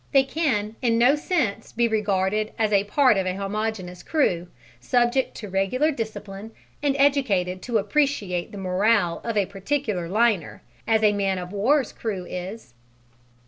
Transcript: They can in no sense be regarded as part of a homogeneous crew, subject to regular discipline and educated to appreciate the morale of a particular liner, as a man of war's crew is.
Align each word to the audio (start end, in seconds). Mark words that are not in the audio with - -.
They 0.13 0.23
can 0.23 0.75
in 0.81 0.97
no 0.97 1.15
sense 1.15 1.71
be 1.71 1.87
regarded 1.87 2.53
as 2.57 2.73
part 2.87 3.17
of 3.17 3.27
a 3.27 3.35
homogeneous 3.35 4.01
crew, 4.01 4.47
subject 4.79 5.35
to 5.35 5.47
regular 5.47 5.91
discipline 5.91 6.53
and 6.81 6.95
educated 6.97 7.61
to 7.61 7.77
appreciate 7.77 8.51
the 8.51 8.57
morale 8.57 9.21
of 9.23 9.37
a 9.37 9.45
particular 9.45 10.09
liner, 10.09 10.63
as 10.87 11.03
a 11.03 11.13
man 11.13 11.37
of 11.37 11.51
war's 11.53 11.91
crew 11.93 12.25
is. 12.27 12.73